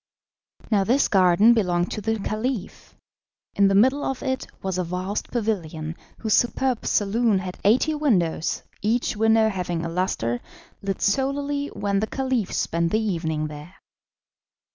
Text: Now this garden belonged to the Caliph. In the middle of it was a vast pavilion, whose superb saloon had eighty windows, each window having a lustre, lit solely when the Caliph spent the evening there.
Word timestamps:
Now 0.71 0.83
this 0.83 1.07
garden 1.07 1.53
belonged 1.53 1.91
to 1.91 2.01
the 2.01 2.17
Caliph. 2.17 2.95
In 3.53 3.67
the 3.67 3.75
middle 3.75 4.03
of 4.03 4.23
it 4.23 4.47
was 4.63 4.79
a 4.79 4.83
vast 4.83 5.29
pavilion, 5.29 5.95
whose 6.17 6.33
superb 6.33 6.87
saloon 6.87 7.37
had 7.37 7.59
eighty 7.63 7.93
windows, 7.93 8.63
each 8.81 9.15
window 9.15 9.47
having 9.47 9.85
a 9.85 9.89
lustre, 9.89 10.41
lit 10.81 11.03
solely 11.03 11.67
when 11.67 11.99
the 11.99 12.07
Caliph 12.07 12.51
spent 12.51 12.91
the 12.91 12.99
evening 12.99 13.45
there. 13.45 13.75